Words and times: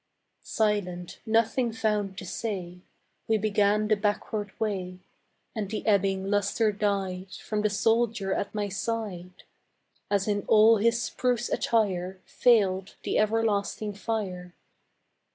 Silent, 0.41 1.19
nothing 1.27 1.71
found 1.71 2.17
to 2.17 2.25
say, 2.25 2.81
We 3.27 3.37
began 3.37 3.87
the 3.87 3.95
backward 3.95 4.51
way; 4.59 4.97
And 5.55 5.69
the 5.69 5.85
ebbing 5.85 6.25
luster 6.25 6.71
died 6.71 7.31
From 7.35 7.61
the 7.61 7.69
soldier 7.69 8.33
at 8.33 8.55
my 8.55 8.67
side, 8.67 9.43
As 10.09 10.27
in 10.27 10.43
all 10.47 10.77
his 10.77 10.99
spruce 10.99 11.49
attire 11.49 12.19
Failed 12.25 12.95
the 13.03 13.19
everlasting 13.19 13.93
fire. 13.93 14.55